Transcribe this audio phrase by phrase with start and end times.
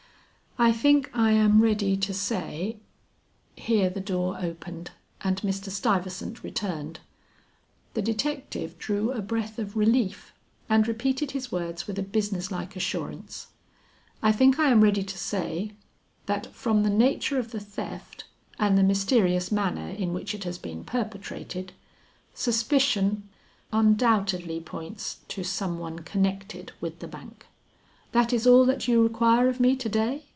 [0.59, 2.77] "I think I am ready to say"
[3.55, 5.71] Here the door opened, and Mr.
[5.71, 6.99] Stuyvesant returned.
[7.95, 10.33] The detective drew a breath of relief
[10.69, 13.47] and repeated his words with a business like assurance.
[14.21, 15.71] "I think I am ready to say,
[16.27, 18.25] that from the nature of the theft
[18.59, 21.71] and the mysterious manner in which it has been perpetrated,
[22.35, 23.27] suspicion
[23.73, 27.47] undoubtedly points to some one connected with the bank.
[28.11, 30.25] That is all that you require of me to day?"